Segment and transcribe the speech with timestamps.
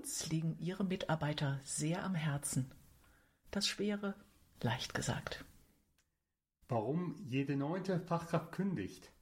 [0.00, 2.70] Uns liegen Ihre Mitarbeiter sehr am Herzen.
[3.50, 4.14] Das Schwere
[4.62, 5.44] leicht gesagt.
[6.68, 9.12] Warum jede neunte Fachkraft kündigt,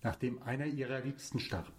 [0.00, 1.72] nachdem einer ihrer Liebsten starb.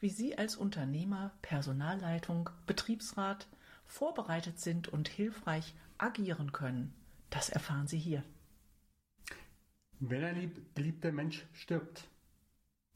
[0.00, 3.46] Wie Sie als Unternehmer, Personalleitung, Betriebsrat
[3.84, 6.94] vorbereitet sind und hilfreich agieren können,
[7.28, 8.24] das erfahren Sie hier.
[10.00, 12.08] Wenn ein geliebter Mensch stirbt,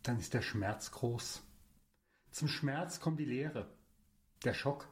[0.03, 1.43] dann ist der Schmerz groß.
[2.31, 3.69] Zum Schmerz kommt die Leere,
[4.45, 4.89] der Schock,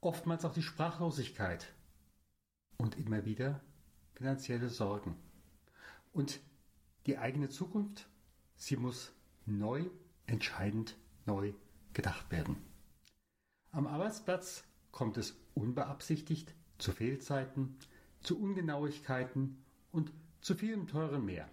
[0.00, 1.72] oftmals auch die Sprachlosigkeit
[2.76, 3.60] und immer wieder
[4.14, 5.16] finanzielle Sorgen.
[6.12, 6.40] Und
[7.06, 8.08] die eigene Zukunft,
[8.56, 9.12] sie muss
[9.46, 9.86] neu,
[10.26, 11.52] entscheidend neu
[11.92, 12.56] gedacht werden.
[13.70, 17.78] Am Arbeitsplatz kommt es unbeabsichtigt zu Fehlzeiten,
[18.20, 21.48] zu Ungenauigkeiten und zu vielem teuren mehr.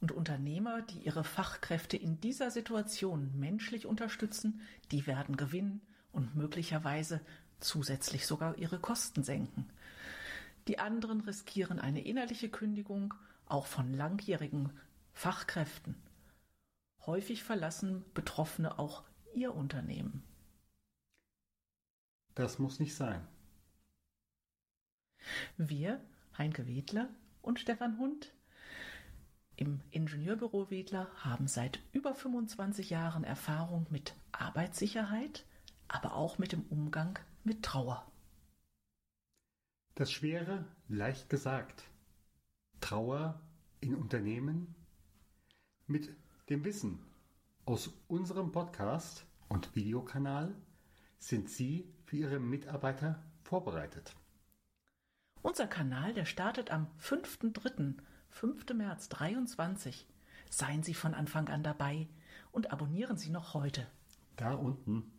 [0.00, 5.82] Und Unternehmer, die ihre Fachkräfte in dieser Situation menschlich unterstützen, die werden gewinnen
[6.12, 7.20] und möglicherweise
[7.60, 9.68] zusätzlich sogar ihre Kosten senken.
[10.68, 13.14] Die anderen riskieren eine innerliche Kündigung,
[13.46, 14.72] auch von langjährigen
[15.12, 15.96] Fachkräften.
[17.04, 20.22] Häufig verlassen Betroffene auch ihr Unternehmen.
[22.34, 23.26] Das muss nicht sein.
[25.56, 26.00] Wir,
[26.38, 27.08] Heinke Wedler
[27.42, 28.32] und Stefan Hund,
[30.30, 35.44] im Ingenieurbüro Wedler haben seit über 25 Jahren Erfahrung mit Arbeitssicherheit,
[35.88, 38.06] aber auch mit dem Umgang mit Trauer.
[39.96, 41.82] Das Schwere leicht gesagt.
[42.80, 43.40] Trauer
[43.80, 44.74] in Unternehmen
[45.88, 46.08] mit
[46.48, 47.00] dem Wissen
[47.64, 50.54] aus unserem Podcast und Videokanal
[51.18, 54.14] sind Sie für Ihre Mitarbeiter vorbereitet.
[55.42, 57.94] Unser Kanal, der startet am 5.3.,
[58.28, 58.74] 5.
[58.74, 60.06] März 23.
[60.50, 62.08] Seien Sie von Anfang an dabei
[62.50, 63.86] und abonnieren Sie noch heute.
[64.36, 65.12] Da unten.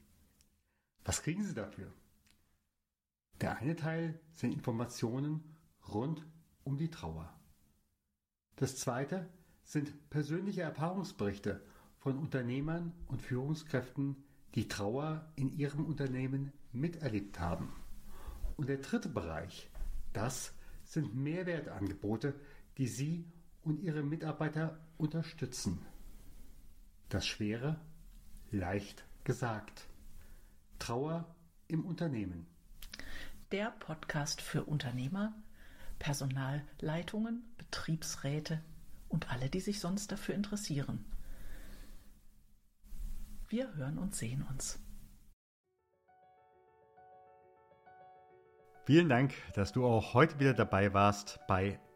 [1.04, 1.92] Was kriegen Sie dafür?
[3.40, 6.26] Der eine Teil sind Informationen rund
[6.64, 7.34] um die Trauer.
[8.58, 9.28] Das zweite
[9.64, 11.66] sind persönliche Erfahrungsberichte
[11.98, 17.74] von Unternehmern und Führungskräften, die Trauer in ihrem Unternehmen miterlebt haben.
[18.58, 19.72] Und der dritte Bereich,
[20.14, 20.54] das
[20.84, 22.40] sind Mehrwertangebote,
[22.78, 23.32] die Sie
[23.64, 25.86] und Ihre Mitarbeiter unterstützen.
[27.10, 27.80] Das Schwere
[28.52, 29.88] leicht gesagt.
[30.80, 31.36] Trauer
[31.68, 32.48] im Unternehmen
[33.52, 35.34] der Podcast für Unternehmer,
[36.00, 38.62] Personalleitungen, Betriebsräte
[39.10, 41.06] und alle, die sich sonst dafür interessieren.
[43.50, 44.80] Wir hören und sehen uns.
[48.86, 51.80] Vielen Dank, dass du auch heute wieder dabei warst bei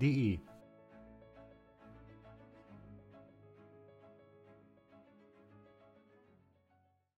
[0.00, 0.55] www.ftf.de